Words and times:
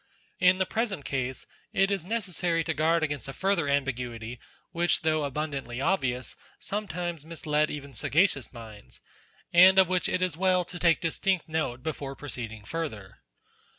In 0.39 0.57
the 0.57 0.65
present 0.65 1.05
case 1.05 1.45
it 1.73 1.91
is 1.91 2.03
necessary 2.03 2.63
to 2.63 2.73
guard 2.73 3.03
against 3.03 3.27
a 3.27 3.33
further 3.33 3.69
ambiguity, 3.69 4.39
which 4.71 5.01
though 5.03 5.23
abundantly 5.25 5.79
obvious, 5.79 6.31
has 6.31 6.37
sometimes 6.57 7.23
misled 7.23 7.69
even 7.69 7.93
sagacious 7.93 8.51
minds, 8.51 8.99
and 9.53 9.77
of 9.77 9.85
14 9.85 9.85
NATURE 9.85 9.89
which 9.91 10.09
it 10.09 10.25
is 10.25 10.35
well 10.35 10.65
to 10.65 10.79
take 10.79 11.01
distinct 11.01 11.47
note 11.47 11.83
before 11.83 12.15
proceeding 12.15 12.65
further. 12.65 13.19